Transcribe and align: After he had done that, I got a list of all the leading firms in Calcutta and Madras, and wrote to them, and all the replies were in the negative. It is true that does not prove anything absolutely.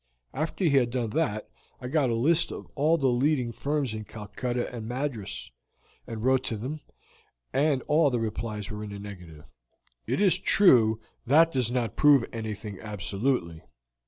After 0.33 0.63
he 0.63 0.71
had 0.77 0.89
done 0.89 1.11
that, 1.11 1.47
I 1.79 1.87
got 1.87 2.09
a 2.09 2.15
list 2.15 2.51
of 2.51 2.65
all 2.73 2.97
the 2.97 3.05
leading 3.09 3.51
firms 3.51 3.93
in 3.93 4.03
Calcutta 4.03 4.73
and 4.73 4.87
Madras, 4.87 5.51
and 6.07 6.23
wrote 6.23 6.43
to 6.45 6.57
them, 6.57 6.79
and 7.53 7.83
all 7.83 8.09
the 8.09 8.19
replies 8.19 8.71
were 8.71 8.83
in 8.83 8.89
the 8.89 8.97
negative. 8.97 9.43
It 10.07 10.19
is 10.19 10.39
true 10.39 10.99
that 11.27 11.51
does 11.51 11.69
not 11.69 11.97
prove 11.97 12.25
anything 12.33 12.79
absolutely. 12.81 13.61